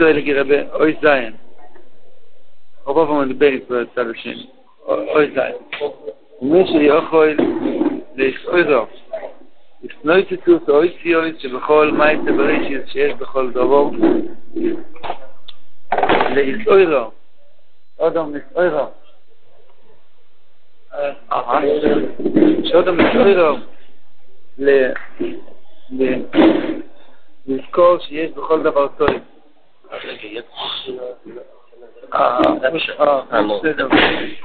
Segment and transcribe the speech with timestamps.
[0.00, 1.34] der gerbe oi zayn
[2.86, 4.40] ob ob man der berg wird der schön
[5.16, 5.56] oi zayn
[6.40, 7.36] mus ye khoyl
[8.16, 8.82] des oizo
[9.82, 13.92] is noy tsu tsu oi tsiyon tsu bkhol may tsu berish yes shesh bkhol davor
[16.34, 17.04] le is oizo
[17.98, 18.86] odom is oizo
[20.94, 21.12] אה,
[22.64, 23.56] שאות המסוירו
[24.58, 24.92] ל...
[27.46, 29.08] לזכור שיש בכל דבר טוב.
[29.90, 30.44] אז איך יאט?
[32.14, 34.40] אה, דאמש אה, מסטער דויט.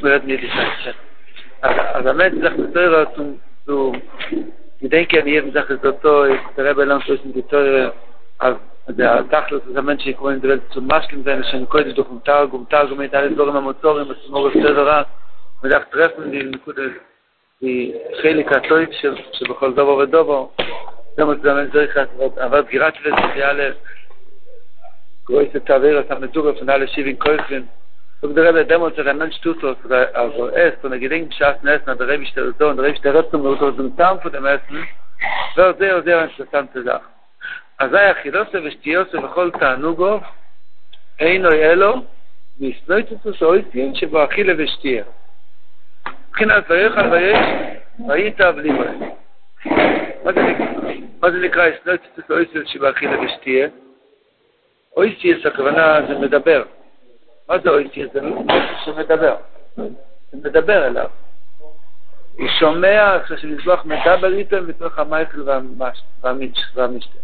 [0.00, 0.98] צו יעדני די שאַכט.
[1.62, 3.08] אַז אַז דער מץ צוקערט
[3.66, 3.92] צו
[4.82, 7.90] גדייקער ניעם זאגט דאָס ער דאַרף למסוכן די צער
[8.38, 8.54] אז
[8.88, 14.32] דער טאַכטל צוזאַמען קומען דורצומאַשטל נישן קייט דוכטאַן, קומטאַן צו מיטעל די דאָגמע מאָטאָרן, צו
[14.32, 15.04] מור צדעראַ.
[15.62, 16.86] דאָס טרעפן די גוטע
[17.62, 19.02] די хеליקטאָי פש
[19.38, 20.30] צו בחל דאָב ודאָב.
[21.16, 23.60] דאָס זאָל זאַמענגעריכט וואָרט, אַב דזיראַטווז דזייאַל
[25.26, 27.68] größte Tavera das haben wir von alle Schiebe Kolfin.
[28.22, 29.76] Und der Rebbe, der muss, der Mensch tut so,
[30.14, 32.76] also esst, und er gedenkt, ich schaß ein Essen, und der Rebbe stellt so, und
[32.76, 34.62] der Rebbe stellt so, und der Rebbe stellt so, und der Rebbe
[35.52, 37.02] stellt so, und der Rebbe stellt
[37.78, 40.20] אז היה חילוסה ושתיוסה וכל תענוגו,
[41.18, 41.94] אין אוי אלו,
[42.60, 45.04] ויסנויטוס אוי סיין שבו אכילה ושתיה.
[46.28, 47.38] מבחינת ויוכה ויש,
[48.08, 48.70] ואית אבלי
[51.22, 53.68] מה זה נקרא ויסנויטוס אוי שבו אכילה ושתיה?
[54.96, 56.62] אויסטייס הכוונה זה מדבר
[57.48, 58.06] מה זה אויסי?
[58.12, 58.20] זה
[58.84, 59.36] שמדבר.
[59.76, 59.84] זה
[60.32, 61.10] מדבר אליו.
[62.38, 65.40] הוא שומע אחרי שמזבח מדבר איתו מתוך המייכל
[66.74, 67.18] והמשתה.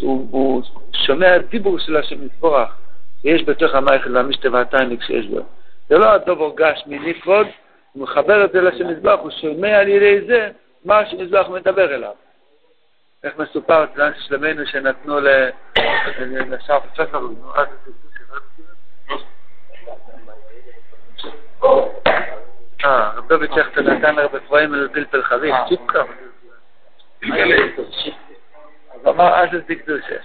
[0.00, 2.76] הוא שומע דיבור של השם יתבורך
[3.22, 5.40] שיש בתוך המייכל והמשתה והטייניק שיש בו.
[5.88, 7.46] זה לא הדובר גש מנפרוד,
[7.92, 10.50] הוא מחבר את זה לשם מזבח, הוא שומע על ידי זה
[10.84, 12.12] מה שמזבח מדבר אליו.
[13.24, 15.20] איך מסופר אצל אנשי שלמנו שנתנו
[16.50, 17.20] לשער פרופסור,
[17.54, 17.66] אז
[22.84, 26.02] אה, רב דוד שכטר נתן לרב אפרים על פלפל חריף, צ'יקה.
[28.94, 30.16] אז אמר אז זה קדושה.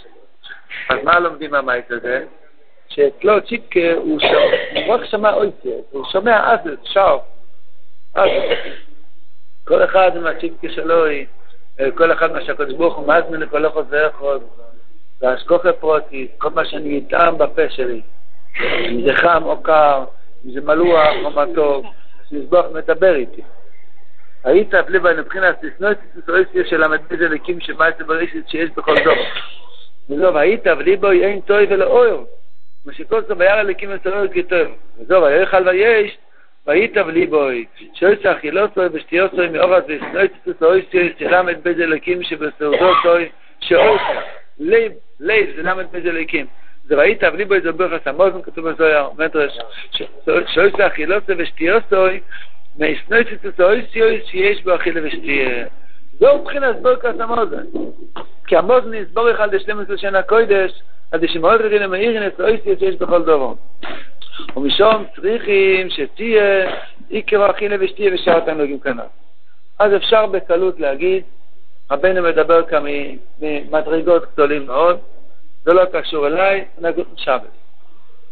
[0.90, 2.26] אז מה לומדים מהמייט הזה?
[2.90, 4.20] שאצלו צ'יקה הוא
[4.90, 7.18] רק שמע אויציה, הוא שומע אז שר.
[9.68, 11.06] כל אחד עם הצ'יקה שלו,
[11.96, 14.40] כל אחד מה שהקדוש ברוך הוא מזמין לכל אחד ואחד,
[15.22, 18.02] והשכוחה פרוטי, כל מה שאני אטעם בפה שלי,
[18.90, 20.04] אם זה חם או קר,
[20.46, 21.86] אם זה מלוח או מתוק,
[22.32, 23.42] מזבח מדבר איתי.
[24.44, 29.18] היית בלי בן מבחינת לשנוא את הסיטואציה של המדביד הליקים שמעשה בראשית שיש בכל זאת.
[30.10, 32.24] וזוב, היית בלי בו אין טוי ולא אויר.
[32.86, 34.68] מה שכל זאת בייר הליקים מסויר כטוב.
[35.00, 36.18] וזוב, היה יכל ויש,
[36.68, 40.28] ואית אבלי בוי, שאוי שאכילו סוי ושתיו סוי מאור הזה, שאוי
[40.60, 43.30] שאוי שאוי שאלם את בית אלקים שבסעודו סוי,
[43.60, 43.98] שאוי
[44.60, 46.46] לב, לב, זה למד בית אלקים.
[46.86, 49.58] זה ראית אבלי בוי, זה אומר לך סמוזם כתוב בסוי, אומרת רש,
[50.48, 52.20] שאוי שאכילו סוי ושתיו סוי,
[52.80, 55.66] מאיסנוי שאוי שאוי שאוי שיש בו אכילה ושתיה.
[56.20, 57.64] זו מבחין הסבור כעס המוזן.
[58.48, 60.82] כי המוזן יסבור לך על דשתם עשו שנה קוידש,
[61.12, 63.56] על דשמעות רגילה מהירינס, אוי שיש בכל דורון.
[64.56, 66.72] ומשום צריכים שתהיה
[67.10, 69.06] עיקר אכילה ושתייה ושאר תנוגים כנף.
[69.80, 71.24] אז אפשר בקלות להגיד,
[71.92, 72.84] רבנו מדבר כאן
[73.42, 75.00] ממדרגות גדולים מאוד,
[75.66, 77.42] זה לא קשור אליי, נגיד שבת.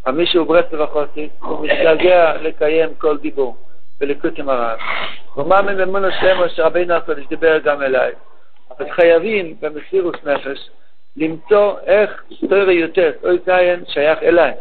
[0.06, 3.56] אבל מי שהוא ברסלב החוסי, הוא מתגעגע לקיים כל דיבור
[4.02, 4.80] ולקוט עם הרב.
[5.34, 8.12] הוא מאמין באמון השם שרבינו הקודש דיבר גם אליי.
[8.80, 10.70] אז חייבים במסירוס נפש
[11.18, 14.54] למצוא איך תוירי יותר, אוי זין שייך אליי.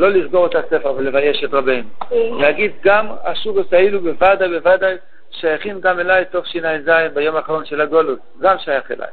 [0.00, 1.88] לא לסגור את הספר ולבייש את רבינו.
[2.40, 4.96] להגיד גם השורס האלו בוודאי בוודאי
[5.30, 9.08] שייכים גם אליי תוך ש"ז ביום האחרון של הגולות, גם שייך אליי.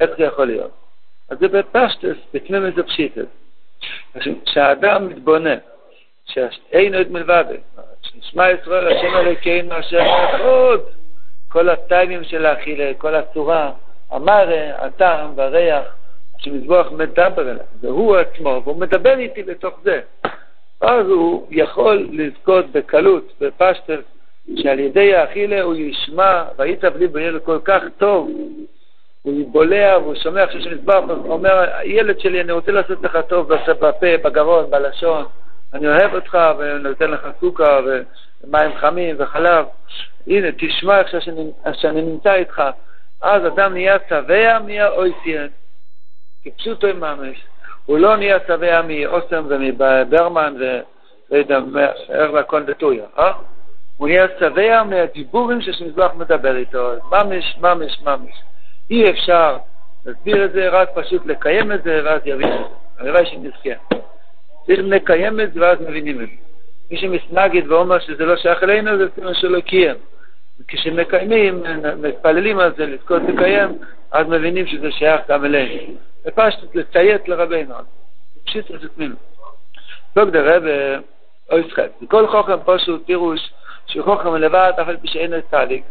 [0.00, 0.70] איך זה יכול להיות?
[1.30, 3.24] אז זה בפשטס, בתמימות זה פשיטס.
[4.46, 5.58] כשהאדם מתבונן,
[6.24, 7.44] שאין עוד מלבד,
[8.02, 10.02] שנשמע ישראל השם אלוקינו אשר
[10.38, 10.80] מאוד,
[11.48, 13.72] כל הטיימים של האכילה, כל הצורה,
[14.10, 15.84] המראה, הטעם והריח,
[16.40, 20.00] שמזבוח מדבר אליו, והוא עצמו, והוא מדבר איתי בתוך זה.
[20.80, 24.04] אז הוא יכול לזכות בקלות, בפשטס,
[24.56, 28.30] שעל ידי האכילה הוא ישמע, והיית בלי בעיר כל כך טוב,
[29.22, 33.48] הוא בולע והוא שומע שנדבר, הוא אומר, ילד שלי, אני רוצה לעשות לך טוב
[33.80, 35.24] בפה, בגרון, בלשון,
[35.74, 37.86] אני אוהב אותך ונותן לך סוכר
[38.44, 39.66] ומים חמים וחלב.
[40.26, 42.62] הנה, תשמע איך שאני, שאני נמצא איתך.
[43.22, 45.48] אז אדם נהיה שבע מהאויסיין,
[46.44, 47.44] כפשוטו ממש.
[47.86, 51.58] הוא לא נהיה שבע מאוסם ומברמן ולא יודע,
[52.32, 53.32] מהקונדטוריה, אה?
[53.96, 56.92] הוא נהיה שבע מהדיבורים שמזבח מדבר איתו.
[57.10, 58.42] ממש, ממש, ממש.
[58.90, 59.56] אי אפשר
[60.06, 62.74] להסביר את זה, רק פשוט לקיים את זה, ואז יבין את זה.
[62.98, 63.70] הלוואי שנזכה.
[64.66, 66.34] צריך לקיים את זה ואז מבינים את זה.
[66.90, 69.96] מי שמסנגד ואומר שזה לא שייך אלינו, זה סימן שלא קיים.
[70.68, 71.62] כשמקיימים,
[71.96, 73.78] מתפללים על זה, לזכות לקיים,
[74.12, 75.92] אז מבינים שזה שייך גם אלינו.
[76.26, 77.74] ופשטות לציית לרבינו.
[78.44, 79.16] פשיט את עצמנו.
[80.14, 80.62] סוג דה רב
[81.50, 81.88] אויסחק.
[82.02, 83.52] בכל חוכם פשוט פירוש
[83.86, 85.84] שחוכם לבד אף על פי שאין את צדיק.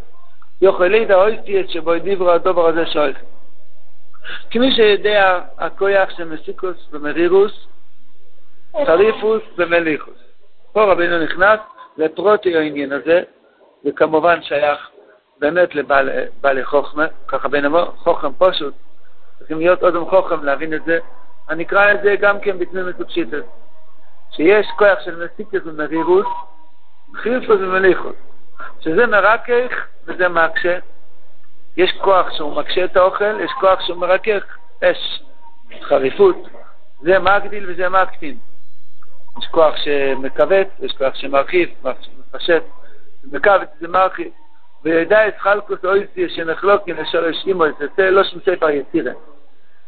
[0.61, 3.17] לידע אויסטיאס שבו דיברו הדובר הזה שויך.
[4.51, 7.67] כמי שיודע הכויח של מסיקוס ומרירוס,
[8.85, 10.17] חריפוס ומליכוס.
[10.73, 11.59] פה רבינו נכנס
[11.97, 13.21] לפרוטי העניין הזה,
[13.85, 14.89] וכמובן שייך
[15.39, 17.65] באמת לבעלי חוכמה, ככה בין
[17.95, 18.73] חוכם פשוט,
[19.39, 20.99] צריכים להיות אודם חוכם להבין את זה.
[21.49, 23.45] אני אקרא את זה גם כן בתמימות ופשיטות.
[24.31, 26.27] שיש כוח של מסיקוס ומרירוס,
[27.15, 28.15] חריפוס ומליכוס,
[28.79, 30.79] שזה מרכך וזה מקשה.
[31.77, 34.43] יש כוח שהוא מקשה את האוכל, יש כוח שהוא מרכך
[34.83, 35.23] אש,
[35.81, 36.47] חריפות.
[37.01, 38.37] זה מגדיל וזה מקטין.
[39.39, 41.69] יש כוח שמכווץ, יש כוח שמרחיב,
[42.33, 42.63] מפשט,
[43.31, 44.31] מכווץ זה מרחיב.
[44.83, 49.11] וידע את חלקוס אויסי שנחלוקין לשורש אימויס, זה לא שם ספר יצירה.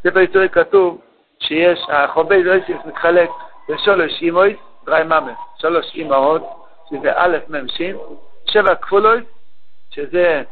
[0.03, 1.01] ספר יצירה כתוב
[1.39, 3.29] שיש, החובי אויסי מתחלק
[3.69, 6.41] לשורש אימויס, דרי ממס, שלוש אימהות,
[6.89, 7.81] שזה א' מ' ש',
[8.45, 9.23] שבע כפולויס,
[9.89, 10.43] שזה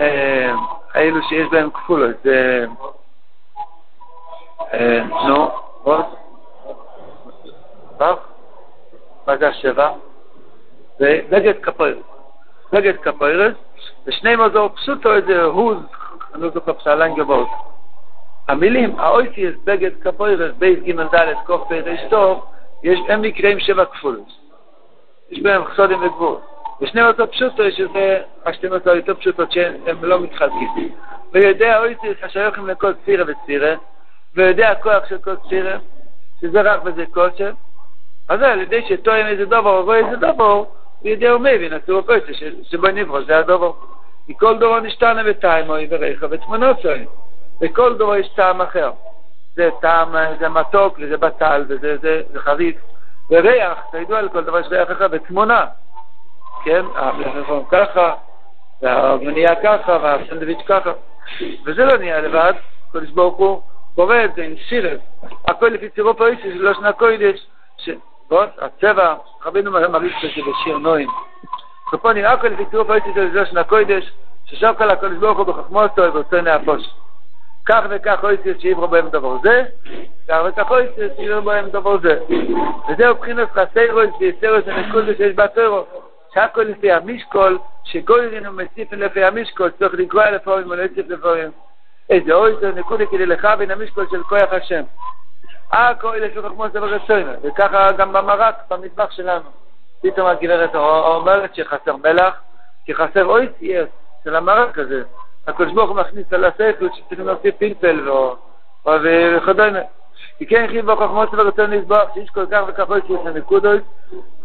[0.00, 0.54] אה,
[0.96, 2.64] אלו שיש בהם כפולות, זה...
[4.74, 5.50] אה, נו,
[5.82, 6.04] עוד?
[9.26, 9.90] מה זה השבע?
[10.98, 12.11] זה נגד כפוירס.
[12.72, 13.54] נגד כפוירס,
[14.06, 15.78] ושני מוזור פשוטו איזה הוז,
[16.34, 17.44] אני לא זוכר פסלן גבוה.
[18.48, 22.44] המילים, האויסיס בגד כפוירס, בייס ג' ד' קוף פרש טוב,
[22.82, 24.28] יש, הם נקראים שבע כפולות.
[25.30, 26.36] יש בהם חסודים וגבול.
[26.80, 30.94] ושני אותו פשוטו, שזה השתי אותו יותר פשוטות שהם לא מתחלקים.
[31.32, 33.74] ויודע אויסיס השייכים לכל צירה וצירה,
[34.34, 35.78] ויודע הכוח של כל צירה,
[36.40, 37.52] שזה רק וזה כושר,
[38.28, 40.64] אז על ידי שטועם איזה דובר או רואה איזה דובר,
[41.04, 43.72] מבין, אז הוא כושר שבו נברו, זה הדובר.
[44.28, 47.06] מכל דובר נשתנה בטיימוי וריחה ותמונוצוי.
[47.60, 48.90] בכל דובר יש טעם אחר.
[49.54, 52.76] זה טעם, זה מתוק, וזה בטל, וזה זה, זה חריף.
[53.30, 55.66] וריח, תדעו על כל דבר יש ריח אחר, ותמונה.
[56.64, 58.14] כן, המלפפון ככה,
[58.82, 60.90] והעגבנייה ככה, והסנדוויץ' ככה,
[61.66, 62.52] וזה לא נהיה לבד,
[62.92, 63.62] קודש ברוך הוא
[63.94, 64.98] בורא את זה עם שירב,
[65.48, 67.46] הכל לפי צירוף האיסי של לא שנה קודש,
[68.32, 68.48] נכון?
[68.58, 69.14] הצבע,
[69.44, 71.08] רבינו מריץ בזה בשיר נועים,
[72.14, 74.12] נראה הכל לפי צירוף האיסי של לא שנה קודש,
[74.44, 76.94] ששב כל הקודש ברוך הוא בחכמותו ועושה נאפוש.
[77.66, 79.62] כך וכך אויסיס שיברו בהם דבר זה,
[80.28, 82.18] כך וכך אויסיס שיברו בהם דבר זה.
[82.88, 85.84] וזהו בחינת חסרוס ויסרוס הנקודש שיש בתורו.
[86.34, 91.50] שהכל לפי המשקול, שגוירין ומסיפין לפי המשקול, צריך לקרוא לפעמים ולהוסיף לפעמים.
[92.10, 94.82] איזה אוי זה נקודה כדי לכוון המשקול של כוח השם.
[95.72, 99.50] הכל לפי חכמו סבר רצוינו, וככה גם במרק, במטבח שלנו.
[100.02, 102.40] פתאום הגברת אומרת שחסר מלח,
[102.84, 103.88] כי חסר אוי יש
[104.24, 105.02] של המרק הזה.
[105.46, 108.10] הקדוש ברוך הוא מכניס על השכל שצריכים להוסיף פלפל
[108.86, 109.78] וכדומה.
[110.38, 113.82] כי כן חייב בו חכמות ורצון לסבוח שיש כל כך וכך לא יש לנקודות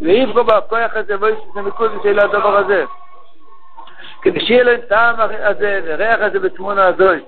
[0.02, 2.86] ואיף בו בכוח הזה יש לנקודות של הדבר הזה
[4.22, 7.24] כדי שיהיה לו טעם הזה וריח הזה בתמונה הזאת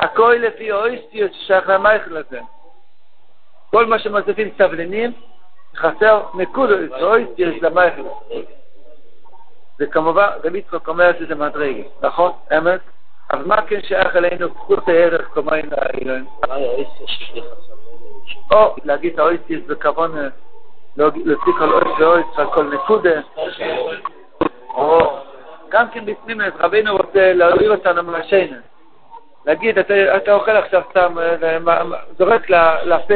[0.00, 2.40] הכל לפי האויסטיות ששייך למייכל הזה
[3.70, 5.12] כל מה שמוסיפים סבלנים
[5.76, 8.02] חסר נקודות האויסטיות של המייכל
[9.80, 12.32] וכמובן רבי יצחק אומר שזה מדרגה נכון?
[12.58, 12.80] אמת?
[13.30, 15.68] אז מה כן שייך אלינו זכות הערך האויסטיות
[17.02, 17.40] שיש חסר
[18.50, 20.12] או להגיד את האויסיס בכוון
[20.96, 23.20] להוציא כל אויס ואויס על כל נקודה,
[25.70, 28.56] גם כן בפנים רבינו רוצה להעביר אותנו מהשיינה.
[29.46, 31.16] להגיד, אתה, אוכל עכשיו סתם,
[32.18, 32.50] זורק
[32.84, 33.14] לפה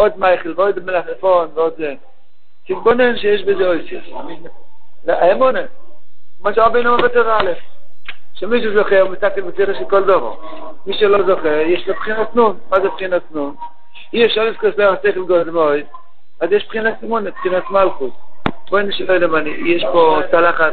[0.00, 1.94] עוד מייכל ועוד מלפפון ועוד זה.
[2.66, 4.04] תתבונן שיש בזה אויסיס.
[5.08, 5.60] האמונה,
[6.40, 7.50] מה שרבינו אומר א',
[8.34, 10.36] שמישהו זוכר, הוא מסתכל בצירה של כל דורו.
[10.86, 12.58] מי שלא זוכר, יש לו בחינת נון.
[12.70, 13.54] מה זה בחינת נון?
[14.12, 15.84] אי אפשר לזכוס להם השכל גודל מועד,
[16.40, 18.12] אז יש בחינת סימון, בחינת מלכות.
[18.70, 20.72] בואי נשאר למעני, יש פה צלחת,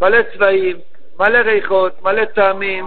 [0.00, 0.76] מלא צבעים,
[1.20, 2.86] מלא ריחות, מלא טעמים.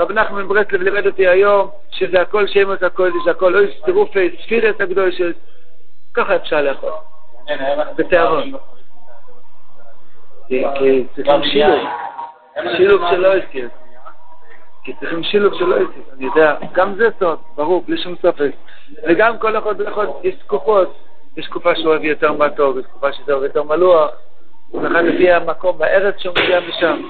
[0.00, 5.34] רב נחמן ברסלב לימד אותי היום שזה הכל שמות הקודש, הכל אוי צירופי ספירת הקדושת.
[6.14, 6.90] ככה אפשר לאכול.
[7.96, 8.52] בתיאבון.
[10.48, 10.64] כי
[11.16, 11.88] צריכים שילוב.
[12.76, 13.76] שילוב של אויסקס.
[14.84, 18.50] כי צריכים שילוב של אויסקס, אני יודע, גם זה סוד, ברור, בלי שום ספק.
[19.08, 20.94] וגם כל אחד ואחד יש תקופות,
[21.36, 24.10] יש תקופה שהוא אוהב יותר מתוק, יש תקופה שזה אוהב יותר מלוח,
[24.74, 27.02] ולכן לפי המקום בארץ שהוא מגיע משם.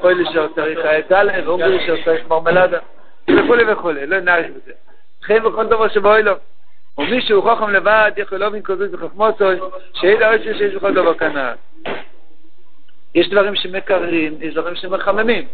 [0.00, 2.78] פוילישר צריך דלה, ואומרישר צריך מרמלדה,
[3.30, 4.72] וכולי וכולי, לא נאריך בזה.
[5.22, 6.32] חיים בכל דבר שבואי לו.
[6.98, 9.44] ומי שהוא חוכם לבד יכול לא בין כזאת וחכמותו,
[9.94, 11.52] שאין האויס שיש בכל דבר כנ"ל.
[13.14, 15.48] יש דברים שמקררים, יש דברים שמחממים.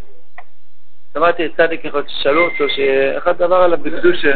[1.14, 4.32] שמעתי את צדיק יכול ששאלו אותו שאחד דבר עליו בקדושה,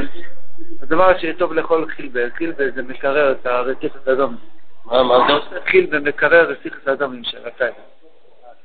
[0.82, 4.37] הדבר שטוב לאכול חילבה, חילבה זה מקרר את הרציחת אדום.
[4.85, 5.18] מה, מה
[5.50, 5.61] זה?
[5.66, 7.73] חילבה מקרר רציחת אדומים של התאים.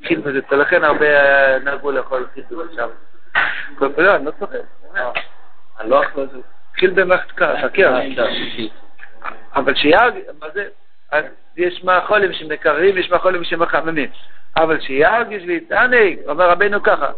[0.07, 1.05] חילבה זה, ולכן הרבה
[1.59, 2.89] נהגו לאכול חילבה עכשיו.
[3.97, 4.59] לא, אני לא צוחק.
[5.79, 6.37] אני לא אחרי זה.
[6.75, 7.99] חילבה מחתקה, חכה.
[9.55, 10.67] אבל שיהג, מה זה?
[11.57, 14.09] יש מאכולים שמקררים, יש מאכולים שמחממים.
[14.57, 17.11] אבל שירגיש ויתענג, אומר רבנו ככה,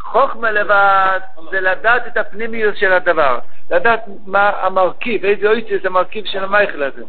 [0.00, 1.20] חוכמה לבד
[1.50, 3.38] זה לדעת את הפנימיות של הדבר,
[3.70, 7.02] לדעת מה המרכיב, איזה אויציס המרכיב של המייכל הזה.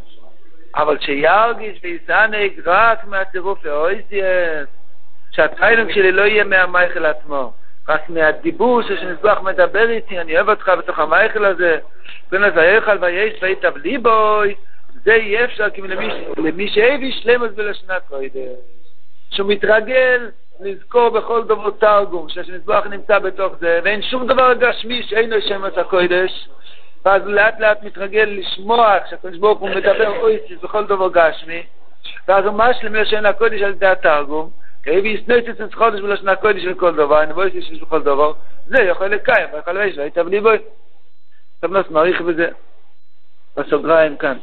[0.76, 4.68] אבל שירגיש ויתענג רק מהצירוף האויציס,
[5.38, 7.54] שהתיינוג שלי לא יהיה מהמייכל עצמו,
[7.90, 11.78] רק מהדיבור ששנזבח מדבר איתי, אני אוהב אותך בתוך המייכל הזה,
[12.32, 14.56] בין הזייכל ויש ויתב ליבוי,
[15.04, 15.82] זה יהיה אפשר כי
[16.38, 18.32] למי שהביא שלמות ולשנה קודש.
[19.32, 20.30] שהוא מתרגל
[20.60, 26.50] לזכור בכל דבר תרגום, שהשנזבח נמצא בתוך זה, ואין שום דבר גשמי שאינו שמץ הקודש,
[27.06, 31.64] ואז לאט לאט מתרגל לשמוע כשהקדוש ברוך הוא מדבר אויסיס בכל דבר גשמי,
[32.28, 34.50] ואז הוא משלם לשן הקודש על ידי התרגום,
[34.88, 38.34] כי אם יסנויסיס את חודש בלשון הקודש של כל דבר, אני בויסיס של כל דבר,
[38.66, 40.58] זה יכול לקיים, יכול לבש, והיית בלי בוי.
[41.62, 42.48] סבנוס מעריך בזה,
[43.58, 44.38] בסוגריים כאן.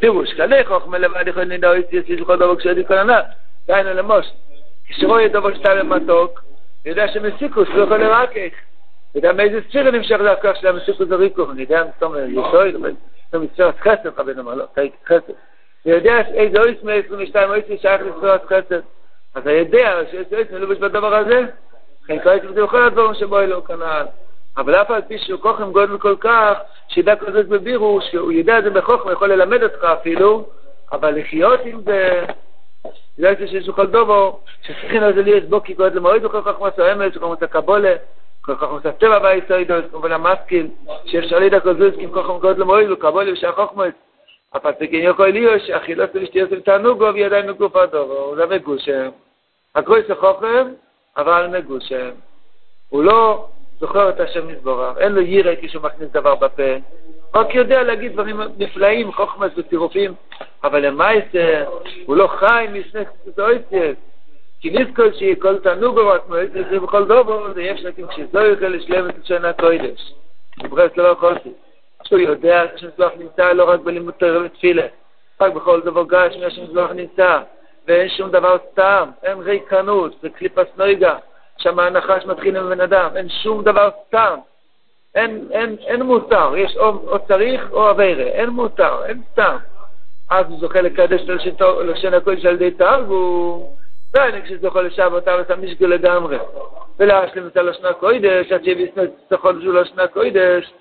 [0.00, 3.24] פירוש, כלי חוכמה לבד יכול נדע אויסיס של כל דבר כשאדי כל ענת.
[3.66, 4.26] דיינו למוש.
[4.88, 6.42] כשרואה דבר שאתה במתוק,
[6.84, 8.54] יודע שמסיקוס לא יכול לרקק.
[9.14, 11.50] יודע מאיזה ספירה נמשך הכוח של המסיקוס הריקוך.
[11.50, 12.72] אני יודע, מסתום יסוי,
[13.32, 14.64] זה מספירת חסד, רבי נאמר, לא,
[15.06, 15.32] חסד.
[15.86, 18.80] ויודע איזה אויס מ-22 אויס שייך לספירת חסד.
[19.34, 21.40] אז הידע שיש אויס מלובש בדבר הזה,
[22.06, 24.06] כן, כעת זה בכל הדברים שבו אלו כנעל.
[24.56, 26.58] אבל אף על פי שהוא כוחם גודל כל כך,
[26.88, 30.46] שידע כזאת בבירו, שהוא ידע את זה בחוכמה, יכול ללמד אותך אפילו,
[30.92, 32.24] אבל לחיות עם זה,
[33.18, 37.16] בגלל שיש בכל דובו, שצריכים על זה בו כי קודם למועד וכל כך מסו אמץ,
[37.16, 37.94] וכל כך קבולה,
[38.42, 40.66] כל כך מסו טבע והיסוידוס, כמובן המשכיל,
[41.06, 43.94] שאפשר לידע כזוז, כי כל כך גוד למועד וקבולה ושהחוכמות,
[44.54, 49.08] אבל תקין יוקו אליו, שאכילו של אשתיות של תענוגו, וידיים מגוף הדובו, זה מגושם.
[49.74, 50.68] הקרויס החוכם,
[51.16, 52.10] אבל מגושם.
[52.88, 53.48] הוא לא
[53.80, 56.72] זוכר את השם מזבורך, אין לו ירא כשהוא מכניס דבר בפה,
[57.34, 60.14] רק יודע להגיד דברים נפלאים, חוכמס וצירופים,
[60.64, 61.64] אבל למעשה
[62.06, 63.42] הוא לא חי משני קצת
[64.60, 68.40] כי נזכור שיהיה כל תענוג או רק מועצת זה בכל דובו, זה יש רק כשזו
[68.40, 70.12] יוכל לשלם את שנה קודש.
[70.62, 71.48] דברס לא יכולתי.
[72.12, 74.86] שהוא יודע שמזבח נמצא לא רק בלימוד תורה ותפילה,
[75.40, 77.38] רק בכל דבר גש מהשמזבח נמצא,
[77.88, 81.16] ואין שום דבר סתם, אין ריקנות, זה קליפס נויגה,
[81.58, 84.38] שם הנחש מתחיל עם בן אדם, אין שום דבר סתם.
[85.14, 89.56] אין, אין, אין מותר, יש או, או צריך או אביירה, אין מותר, אין סתם.
[90.30, 91.20] אז הוא זוכה לקדש
[91.84, 93.66] לשן הקודש על ידי תרגום,
[94.14, 96.38] ואני כשזוכה לשם אותה ועשה משגל לגמרי.
[96.98, 100.72] ולהשלים את הלשנה קודש, עד שיביסנו את סחול של לשנה קודש,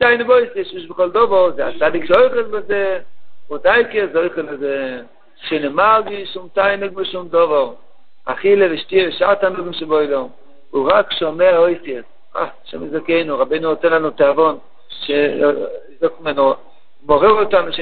[0.00, 2.98] דיינו בויס, יש בכל דובו, זה הצדיק שאוכל בזה,
[3.46, 5.02] הוא דייקה, זה אוכל בזה,
[5.36, 7.74] שנמרגי שום תיינג בשום דובו.
[8.24, 10.28] אכילה ושתייה ושעתנו שבו אלו,
[10.70, 12.04] הוא רק שומר אויסיאס.
[12.36, 16.54] אה, שם יזכנו, רבנו נותן לנו תיאבון, שיזוק ממנו,
[17.02, 17.72] מעורר אותנו,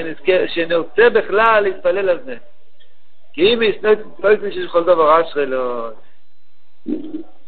[0.47, 2.35] שנרצה בכלל להתפלל על זה.
[3.33, 5.89] כי אם ישנא את פלויטן של כל דבר אשרי לו,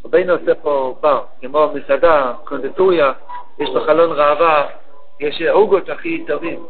[0.08, 3.12] רבנו עושה פה בר, כמו מסעדה, קונדטוריה,
[3.60, 4.68] יש לו חלון ראווה,
[5.20, 6.66] יש עוגות הכי טובים.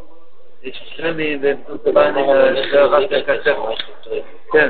[0.63, 2.25] יש שרמים ופרטובנים,
[4.51, 4.69] כן.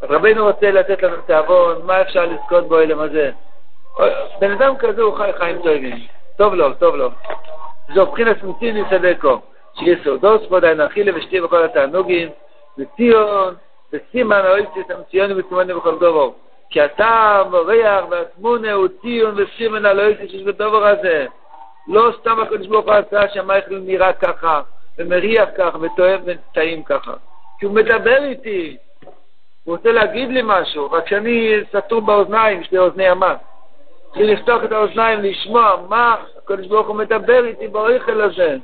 [0.00, 3.30] אז רבינו רוצה לתת לנו תיאבון, מה אפשר לזכות בו אלם הזה?
[4.40, 5.96] בן אדם כזה הוא חי חיים טובים.
[6.36, 7.10] טוב לו, טוב לו.
[7.94, 9.38] זו מבחינת מציני צדקו.
[9.74, 12.28] שיהיה סעודוס ודאי נאכילה ושתהיה בכל התענוגים,
[12.78, 13.54] וציון,
[13.92, 16.34] וסימן האויציס המציוני וסימני בכל דובו.
[16.70, 21.26] כי הטעם, הריח והתמונה הוא ציון וסימן האויציס שיש בדובר הזה.
[21.88, 24.60] לא סתם הקדוש ברוך הוא עשה שהמייכל נראה ככה,
[24.98, 27.12] ומריח ככה, וטועם וטעים ככה.
[27.58, 28.76] כי הוא מדבר איתי.
[29.64, 33.34] הוא רוצה להגיד לי משהו, רק שאני סתום באוזניים, יש אוזני אמה.
[34.08, 38.56] צריכים לפתוח את האוזניים, לשמוע מה הקדוש ברוך הוא מדבר איתי באויכל הזה.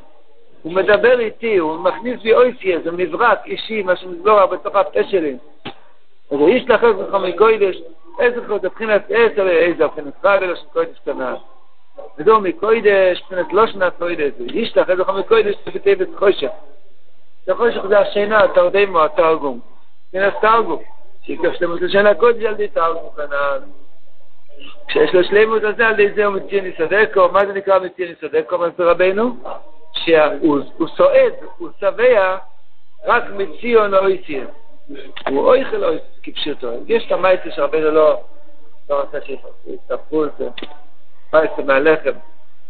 [0.62, 5.37] הוא מדבר איתי, הוא מכניס לי אויסי, איזה מברק אישי, מה שמסגור בתוך הפה שלי.
[6.31, 7.76] אז איש לאחר זה חמי קוידש,
[8.21, 11.35] איזה חוד, זה בחינת עשר, איזה בחינת חד, אלא של קוידש קנה.
[12.19, 16.50] ודאו מי קוידש, בחינת לא שנה קוידש, איש לאחר זה חמי קוידש, זה בטבע חושך.
[17.47, 19.61] זה חושך זה השינה, תרדימו, התרגום.
[20.09, 20.83] בחינת תרגום.
[21.26, 23.59] שלמות לשנה קודש על די תרגום קנה.
[24.88, 28.59] כשיש לו שלמות הזה, על די זה הוא מציע ניסדקו, מה זה נקרא מציע ניסדקו,
[28.59, 29.37] מה זה רבינו?
[29.93, 32.38] שהוא סועד, הוא סווה,
[33.04, 34.47] רק מציון או איסיון.
[35.28, 36.68] הוא אויכל אויכל כפשוטו.
[36.86, 38.20] יש את המייטה שרבנו לא,
[38.90, 40.48] לא רצה שיסתפקו את זה.
[41.32, 42.10] מייטה מהלחם.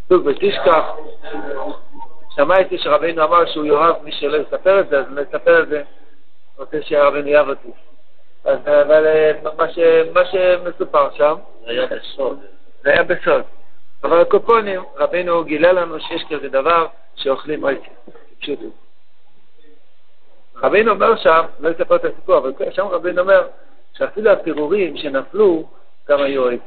[0.09, 0.85] סוג ותשכח.
[2.37, 5.83] שמעתי שרבנו אמר שהוא יאהב מי שלא יספר את זה, אז אני אספר את זה.
[6.59, 7.71] רוצה שהרבנו יאהב אותי.
[8.45, 9.07] אז אבל
[9.59, 9.79] מה, ש,
[10.15, 12.39] מה שמסופר שם, זה היה בסוד.
[12.83, 13.43] זה היה בסוד.
[14.05, 17.89] אבל הקופונים, רבנו גילה לנו שיש כזה דבר שאוכלים אויסי.
[18.41, 18.84] פשוטו.
[20.63, 23.47] רבינו אומר שם, לא אספר את הסיפור, אבל שם רבינו אומר
[23.93, 25.65] שאפילו הפירורים שנפלו
[26.09, 26.59] גם היו אוהבים.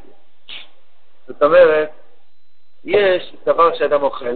[1.27, 1.89] זאת אומרת,
[2.85, 4.35] יש דבר שאדם אוכל,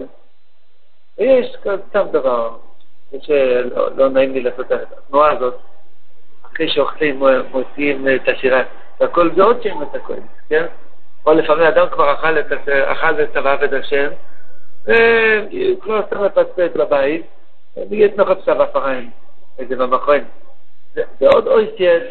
[1.18, 1.56] ויש
[1.88, 2.56] סתם דבר,
[3.20, 5.54] שלא לא נעים לי לעשות את התנועה הזאת,
[6.46, 8.62] אחרי שאוכלים מוציאים את השירה,
[9.00, 10.14] והכל זה עוד שם את הכל,
[10.48, 10.66] כן?
[11.26, 14.08] או לפעמים אדם כבר אכל את, אכל את עבד השם,
[14.82, 17.26] וכבר סתם לפצפץ בבית,
[17.90, 19.10] ויש נוחת סבא פריים.
[19.58, 20.24] במכון.
[20.94, 22.02] זה עוד אויסטייס,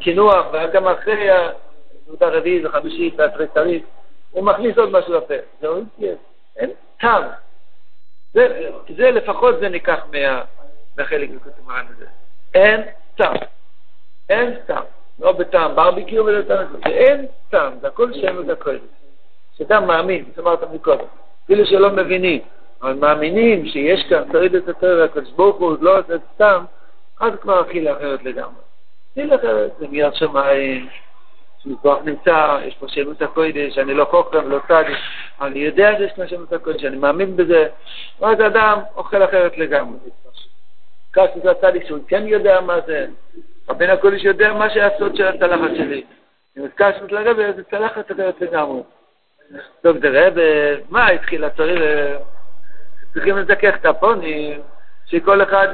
[0.00, 3.84] קינוח, וגם אחרי הסעודה הרביעית וחמישית והתריסרית,
[4.30, 5.34] הוא מכניס עוד משהו לפה.
[5.60, 6.18] זה אויסטייס,
[6.56, 6.70] אין
[7.00, 7.22] טעם.
[8.34, 10.42] זה, זה לפחות זה ניקח מה,
[10.98, 12.06] מהחלק מכותב מרן הזה.
[12.54, 12.82] אין
[13.16, 13.36] טעם.
[14.28, 14.82] אין טעם.
[15.20, 16.66] לא בטעם ברביקיו ולא טעם.
[16.86, 18.76] אין טעם, זה הכל שם וזה הכל.
[19.58, 21.04] שאדם מאמין, זאת אומרת מקודם.
[21.44, 22.40] אפילו שלא מבינים.
[22.82, 26.64] אבל מאמינים שיש כאן שריד את התורה, הקדוש ברוך הוא לא עושה סתם,
[27.20, 28.62] אז כבר אכילה אחרת לגמרי.
[29.12, 30.88] אכילה אחרת זה מיד שמיים,
[31.58, 34.98] שמכוח נמצא, יש פה שמות הקודש, אני לא חוכם ולא צדיק,
[35.40, 37.68] אני יודע שיש כאן שמות הקודש, אני מאמין בזה,
[38.20, 39.98] ואז אדם אוכל אחרת לגמרי.
[41.12, 43.06] כך שזה הצדיק שהוא כן יודע מה זה,
[43.68, 46.04] הבן הקודש יודע מה שהסוד של הצלחת שלי.
[46.58, 48.82] אם הזכרת לרבה, זה צלחת אחרת לגמרי.
[49.82, 50.42] טוב, זה רבה,
[50.90, 51.80] מה התחיל הצריך?
[53.14, 54.60] צריכים לזכך את הפונים,
[55.06, 55.68] שכל אחד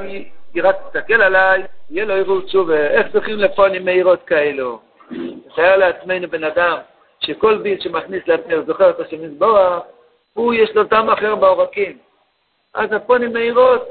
[0.63, 2.77] רק יסתכל עליי, יהיה לו ערעור תשובה.
[2.77, 4.79] איך צריכים לפונים מהירות כאלו?
[5.11, 6.77] נתאר לעצמנו בן אדם
[7.19, 9.83] שכל ביט שמכניס לעצמנו, זוכר את השם מזבוח,
[10.33, 11.97] הוא יש לו טעם אחר בעורקים.
[12.73, 13.87] אז הפונים מהירות,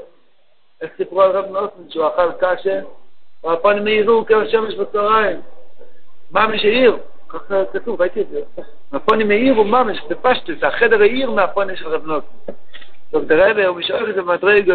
[0.81, 2.79] איך סיפרו על רב נוסן שהוא אכל קשה,
[3.43, 5.41] והפונים מהירו כשמש בצהריים.
[6.31, 6.97] מה מי שהעיר?
[7.29, 8.39] ככה כתוב, ראיתי את זה.
[8.93, 12.27] הפונים מהירו ממש, בפשטוס, החדר העיר מהפונים של רב נוסן.
[13.11, 14.15] טוב, דרבה, הוא משאר את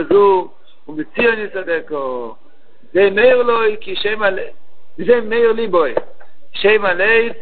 [0.08, 0.48] זו,
[0.84, 2.34] הוא מציע נסדקו.
[2.92, 4.42] זה מאיר לוי, כי שם הלב,
[4.96, 5.94] זה מאיר ליבוי.
[6.52, 7.32] שם הלב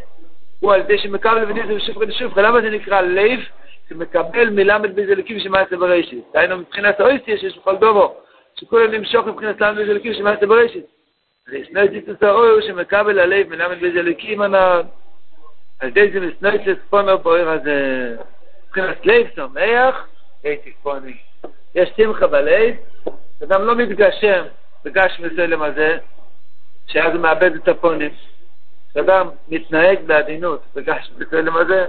[0.59, 2.39] הוא על זה שמקבל וניסו ושוב ושוב.
[2.39, 3.39] למה זה נקרא לב?
[3.89, 6.23] שמקבל מלמד בזלקים שמעשה בראשית.
[6.33, 8.15] דהיינו מבחינת האויסטיה שיש בכל דובו,
[8.55, 10.85] שכולם נמשוך מבחינת למד בזלקים שמעשה בראשית.
[11.47, 14.81] וישנו ציטוס האור שמקבל הלב מלמד בזלקים הנ"ל.
[15.79, 18.15] על ידי זה מסנויסס פונר בוער הזה.
[18.67, 20.07] מבחינת לב שמח,
[20.43, 21.17] הייתי פוני.
[21.75, 22.75] יש שמחה בלב,
[23.43, 24.43] אדם לא מתגשם
[24.85, 25.97] בגש מסלם הזה,
[26.87, 28.11] שאז הוא מאבד את הפונים.
[28.89, 31.85] כשאדם מתנהג בעדינות בגש מסלם הזה,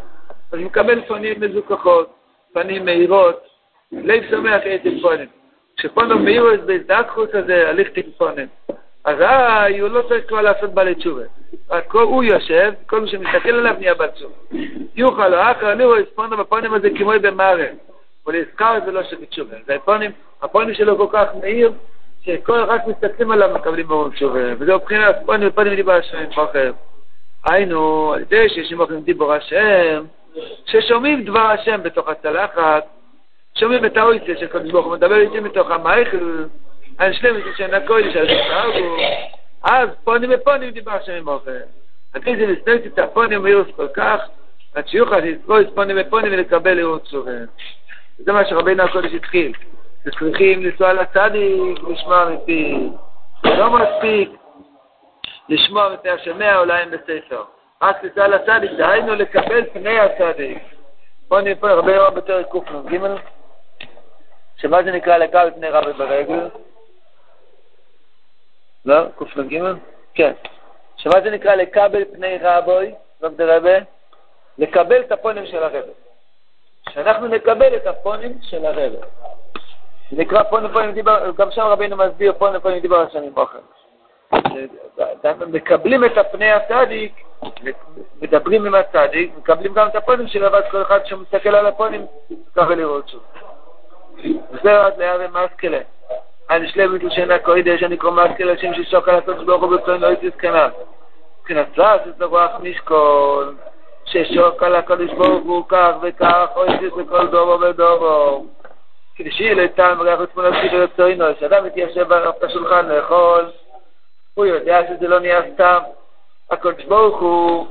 [0.53, 2.15] אז הוא מקבל פנים מזוכחות,
[2.53, 3.47] פנים מהירות,
[3.93, 5.29] לב שמח הייתי פונים.
[5.77, 8.47] כשפונו מהירו את בהזדקחות הזה, הליך טיפונים.
[9.05, 11.23] אזי הוא לא צריך כבר לעשות בעלי תשובה.
[11.71, 14.35] רק הוא יושב, כל מי שמסתכל עליו נהיה בעל תשובה.
[14.95, 17.94] יוכל או אחר, אני רואה ספונו בפונים הזה כמו במערכת.
[18.27, 19.57] ולזכר זה לא שבתשובה.
[19.67, 20.11] זה הפונים,
[20.43, 21.73] הפונים שלו כל כך מהיר,
[22.25, 24.55] שכל רק מסתכלים עליו מקבלים ברור תשובה.
[24.59, 26.73] וזהו מבחינת פונים ופונים דיבר השם חוכם.
[27.45, 30.05] היינו, על ידי שיש מוכרים דיבור השם,
[30.67, 32.87] ששומעים דבר השם בתוך הצלחת,
[33.55, 36.45] שומעים את האויסיה של קודש ברוך הוא מדבר איתי מתוך המייכל,
[36.99, 38.97] על שלם את השם הקודש, על שתרגו,
[39.63, 41.51] אז פונים ופונים דיבר השם עם אוכל.
[42.17, 44.21] אחרי זה נסתרת את הפונים מהירוס כל כך,
[44.75, 47.31] עד שיוכל לזכור את פונים ופונים ולקבל לראות תשובה.
[48.19, 49.53] זה מה שרבינו הקודש התחיל.
[50.05, 52.89] שצריכים לנסוע לצדיק, לשמוע מפי.
[53.45, 54.31] לא מספיק
[55.49, 57.43] לשמוע מפי השמע אולי הם בספר.
[57.83, 60.59] רק לנסוע לצדיק, דהיינו לקבל פני הצדיק.
[61.29, 62.99] בואו נפה הרבה רב בפרק קנ"ג,
[64.57, 66.49] שמה זה נקרא לקבל פני רבי ברגל?
[68.85, 69.05] לא?
[69.19, 69.63] קנ"ג?
[70.15, 70.33] כן.
[70.97, 73.79] שמה זה נקרא לקבל פני רבוי, רב דרבה?
[74.59, 76.04] לקבל את הפונים של הרבי.
[76.93, 78.93] שאנחנו נקבל את הפונים של הרב.
[80.11, 83.59] זה נקרא פונים פונים דיבר, גם שם רבינו מסביר פונים פונים דיבר שנים אוכל.
[85.47, 87.13] מקבלים את הפני הצדיק,
[88.23, 92.07] מדברים עם הצדיק, מקבלים גם את הפונים של אבל כל אחד שמסתכל על הפונים,
[92.57, 93.23] ככה לראות שוב.
[94.53, 95.81] וזהו עד להרי מסקלה.
[96.49, 100.07] על שלמת לשן הקודש, אני קורא מסקלה, שם ששוק על הקודש ברוך הוא בפנים לא
[100.07, 100.69] הייתי זקנה.
[101.41, 103.55] מבחינת צלס, זה רוח משקול.
[104.05, 108.47] ששוק על הקדוש ברוך הוא כך וכך, או יש בכל דובו ודובו.
[109.17, 113.51] כדי שיהיה לו טעם ריח ותמונות כאילו רצוינו, כשאדם מתיישב על השולחן לאכול,
[114.35, 115.79] הוא יודע שזה לא נהיה סתם.
[116.51, 117.67] הקדוש ברוך הוא,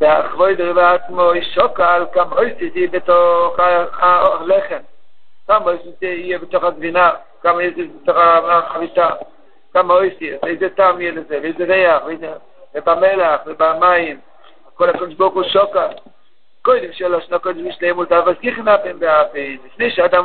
[0.00, 3.56] באחבוי עצמו, שוקל כמה אויסטי בתוך
[3.98, 4.80] הלחם,
[5.48, 7.10] כמה אויסטי יהיה בתוך הגבינה,
[7.42, 8.16] כמה יהיה בתוך
[8.48, 9.08] החביתה,
[9.72, 12.02] כמה אויסטי, איזה טעם יהיה לזה, ואיזה ריח,
[12.74, 14.20] ובמלח, ובמים,
[14.80, 15.88] כל הקדוש ברוך הוא שוקל.
[16.62, 20.24] קודם שלוש נקודות בשלמות, אבל תכנפם באפן, לפני שאדם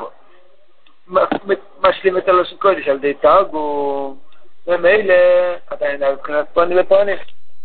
[1.83, 4.17] משלים את הלושן קודש על ידי תרגום,
[4.67, 5.13] ומילא
[5.69, 7.17] עדיין על מבחינת פונים ופונים.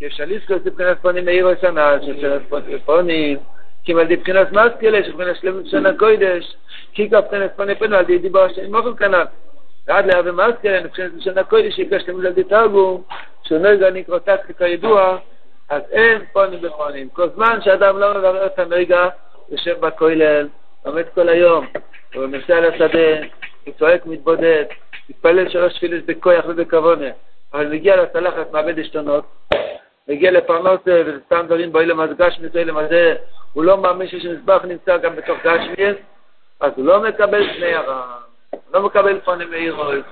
[0.07, 3.39] אפשר לזכור את מבחינת פונים מאיר השנה, מבחינת פונים ופונים,
[3.85, 6.57] כי על ידי מבחינת מסקלה, שבחינת שלמות שנה קודש,
[6.93, 9.25] כי גם מבחינת פונים ופונים על ידי דיבור השם מוכל כנ"ל.
[9.87, 13.03] ועד להווה מסקלה, מבחינת שנה קודש, יקש שלמות על ידי תרגום,
[13.43, 15.19] שנרגע נקרא טקטי כידוע,
[15.71, 17.09] אז אין פונים ופונים.
[17.09, 19.09] כל זמן שאדם לא מברר את הנרגע,
[19.49, 20.49] יושב בכולל,
[20.83, 21.67] עומד כל היום,
[22.15, 23.27] הוא נוסע לשדה,
[23.65, 24.65] הוא צועק, מתבודד,
[25.11, 27.07] מתפלל שלוש תפילס בכוח ובכוונה,
[27.53, 29.25] אבל מגיע לצלחת, מאבד עשתונות,
[30.09, 32.77] מגיע לפרנוס וסתם דברים באילם אז גשמיס אילם
[33.53, 35.97] הוא לא מאמין שמזבח נמצא גם בתוך גשמיס,
[36.61, 38.15] אז הוא לא מקבל פני הרע,
[38.51, 40.05] הוא לא מקבל פונים מאירויס,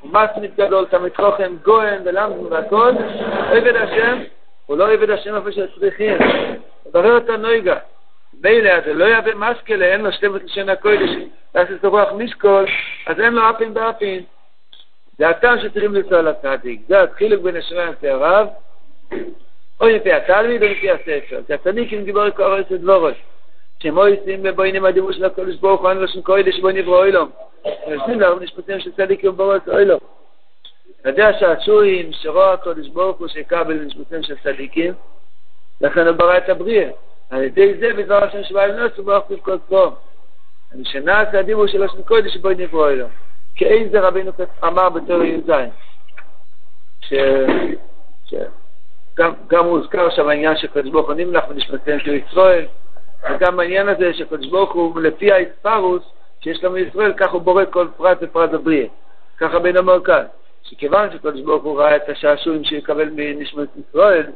[0.00, 2.92] הוא מסמית גדול, תמיד חוכם, גוהן ולמדון והכל,
[3.50, 4.18] עבד השם,
[4.66, 6.18] הוא לא עבד השם איפה שצריכים,
[6.92, 7.76] ברר את הנויגה.
[8.42, 11.10] מילא, זה לא יהווה מסקלה, אין לו שלמת לשון הקודש,
[11.54, 12.66] לעשות רוח משקול,
[13.06, 14.22] אז אין לו אפין באפין.
[15.18, 16.80] זה הטעם שצריכים לנסוע לצדיק.
[16.88, 18.48] זה החילוק בין השמיים הרב,
[19.80, 21.40] או לפי התלמיד או לפי הספר.
[21.46, 23.14] כי הצדיקים דיבור קורא את דבורות.
[23.82, 27.30] שמויסים ובוינים הדיבור של הקודש ברוך הוא, אין לו שום קודש בו נברא אוילום.
[27.88, 30.00] ונושאים להם נשפטים של צדיקים בורות אוילום.
[31.04, 34.94] יודע שהשורין שרוע הקודש ברוך הוא שיקבל נשפטים של צדיקים,
[35.80, 36.90] לכן הוא ברא את הבריאה.
[37.30, 39.94] על ידי זה בדבר השם שבא לנוס וברוך כל צום.
[40.72, 43.06] המשנה את הדיבור של השם קודש שבו נברוא אלו.
[43.56, 44.32] כאיזה רבינו
[44.64, 45.50] אמר בתור י"ז,
[48.26, 52.66] שגם הוזכר שם העניין שקדוש ברוך הוא נמלך ונשמתיהם של ישראל,
[53.30, 56.02] וגם העניין הזה שקדוש ברוך הוא לפי האספרוס
[56.40, 58.86] שיש לנו ישראל, כך הוא בורא כל פרט ופרט בבריאה.
[59.38, 60.24] ככה בן אמר כאן,
[60.70, 64.26] שכיוון שקדוש ברוך הוא ראה את השעשועים שיקבל מנשמת ישראל,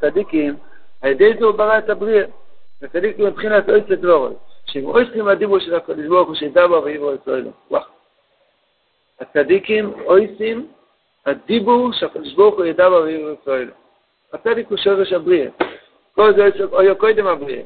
[0.00, 0.56] צדיקים,
[1.02, 2.24] על ידי זה הוא ברא את הבריאה.
[2.82, 4.32] וצדיק מבחינת אויס לדבורת.
[4.66, 7.50] שאם אויסים הדיבור של הקדוש ברוך הוא שידע בו ויבוא אצלנו.
[7.70, 7.82] וואו.
[9.20, 10.66] הצדיקים אויסים
[11.26, 13.70] הדיבור שהקדוש ברוך הוא ידע בו ויבוא אצלנו.
[14.32, 15.50] הצדיק הוא שורש הבריאה.
[16.14, 17.62] כל זה אויו קודם הבריאה.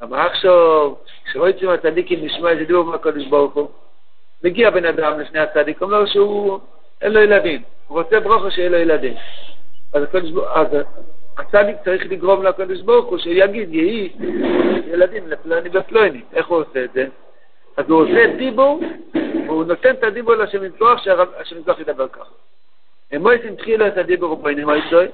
[0.00, 0.94] אבל עכשיו,
[1.24, 3.68] כשאויסים הצדיקים נשמע איזה דיבור מהקדוש ברוך הוא,
[4.44, 6.58] מגיע בן אדם לפני הצדיק, אומר שהוא,
[7.02, 9.14] אין לו ילדים, הוא רוצה ברוכו שיהיה לו ילדים.
[9.92, 10.78] אז הקדוש ברוך הוא,
[11.38, 14.12] הצדיק צריך לגרום לקדוש ברוך הוא שיגיד, יהי
[14.86, 16.20] ילדים לפלוני ופלוני.
[16.32, 17.06] איך הוא עושה את זה?
[17.76, 18.80] אז הוא עושה דיבור,
[19.46, 22.30] והוא נותן את הדיבור לשם יתברך, שהשם יתברך ידבר ככה.
[23.12, 25.06] הם מויסים תחילו את הדיבור ובעינים הישוי,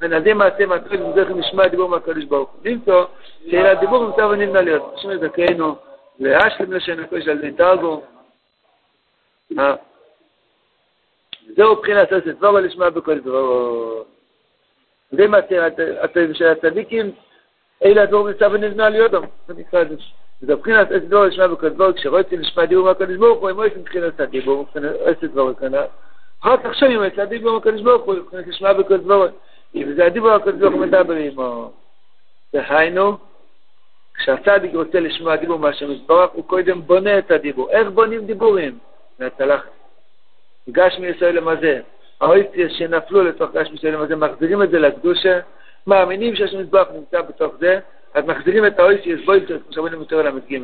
[0.00, 2.60] ונעדי מעשה מהטריק וזכר נשמע הדיבור מהקדוש ברוך הוא.
[2.64, 3.04] למצוא
[3.50, 4.94] שאלה הדיבור נמצא ונמנע להיות.
[4.94, 5.76] השם יזכנו,
[6.18, 8.00] להשלם לשם הקודש על ידי תרגום.
[11.56, 14.04] זהו מבחינת עשת דברו לשמוע בכל דברו.
[15.10, 15.38] זה מה
[16.32, 17.10] של הצדיקים,
[17.84, 19.94] אלה הדבור נמצא ונבנה על יודום, זה נקרא לזה.
[20.40, 23.72] זה מבחינת עשת דבור לשמוע בכל דבור, כשרוצים לשמוע דיבור מהקדוש ברוך הוא, הם רואים
[23.76, 24.66] מבחינת הדיבור,
[25.04, 25.86] עשת דבור כנראה.
[26.42, 29.26] אחר כך שומעים את הדיבור מהקדוש ברוך הוא, מבחינת לשמוע בכל דבור.
[29.74, 31.72] אם זה הדיבור מהקדוש ברוך הוא מדבר עמו.
[32.52, 33.16] דהיינו,
[34.14, 37.70] כשהצדיק רוצה לשמוע דיבור מהשם יתברך, הוא קודם בונה את הדיבור.
[37.70, 38.78] איך בונים דיבורים?
[39.18, 39.77] מהצלחת.
[40.72, 41.80] גש מישראל למזה.
[42.20, 45.40] האויסטיה שנפלו לתוך גש מסוים הזה, מחזירים את זה לקדושה,
[45.86, 47.78] מאמינים שהשם מזבח נמצא בתוך זה,
[48.14, 50.58] אז מחזירים את האויסטיה, אז בואי כמו שאומרים יותר על ל"ג.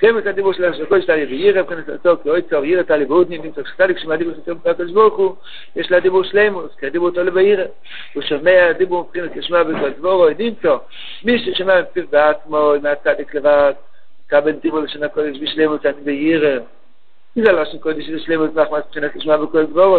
[0.00, 3.98] שלם את הדיבור של השקול שתלי וירא, כנס עצור כאויצר, ירא תלי והודנים, נמצא שתליק
[3.98, 5.34] שמהדיבור של סוף הקדוש ברוך הוא,
[5.76, 7.64] יש לה דיבור שלמוס, כי הדיבור תולה בירא.
[8.14, 10.76] הוא שומע הדיבור מבחינת ישמע בכל דבורו, נמצא,
[11.24, 13.72] מי ששומע מפיו בעצמו, מהצדיק לבד,
[14.26, 16.58] קבל דיבור לשון הקודש בשלמות, אני בירא.
[17.44, 19.98] זה לשון קודש בשלמות, מבחינת ישמע בכל דבורו?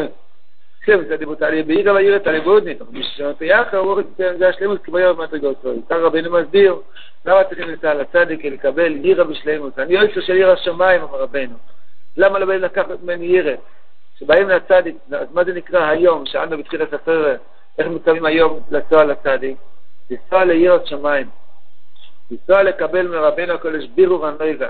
[0.82, 3.02] כן, זה דיבור תעלי בעיר על העיר תעלי בעודנית, אבל
[3.42, 5.74] יחר, הוא רואה את זה השלמות כמו יום מדרגות שלו.
[5.90, 6.76] כאן רבינו מסביר,
[7.26, 9.80] למה צריכים לנסוע לצדיק לקבל עירה בשלמות?
[9.80, 11.56] אני יועצו של עיר השמיים, אמר רבנו.
[12.18, 13.54] למה לא באים לקחת ממני עירה?
[14.16, 17.40] כשבאים לצדיק, אז מה זה נקרא היום, שאלנו בתחילת הסרט,
[17.78, 19.58] איך מקבלים היום לנסוע לצדיק?
[20.10, 21.28] לנסוע לעיר השמיים.
[22.32, 24.70] לנסוע לקבל מרבנו הקודש בירור הנויגה.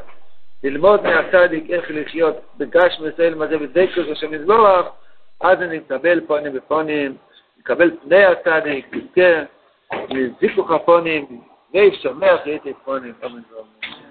[0.63, 4.87] ללמוד מהצדיק איך לחיות בגש מסוים הזה בדקוס השם יזבורך,
[5.41, 7.17] אז אני מקבל פונים ופונים,
[7.59, 9.43] מקבל פני הצדיק, יזכה,
[10.41, 11.41] זיכוך הפונים,
[11.73, 14.08] ואי שמח הייתי פונים, אמן ואמן.